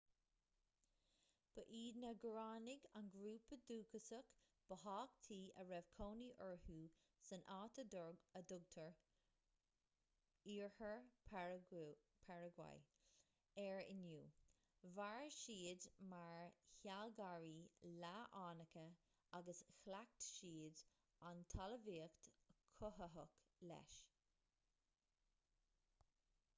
[1.55, 4.29] ba iad na guaránaigh an grúpa dúchasach
[4.69, 6.77] ba thábhachtaí a raibh cónaí orthu
[7.27, 7.85] san áit a
[8.47, 8.95] dtugtar
[10.53, 12.71] oirthear pharagua
[13.65, 14.23] air inniu
[14.95, 16.49] mhair siad mar
[16.79, 17.55] shealgairí
[18.05, 18.87] leath-fhánacha
[19.41, 20.83] agus chleacht siad
[21.29, 22.33] an talmhaíocht
[22.81, 23.39] chothaitheach
[23.73, 24.01] leis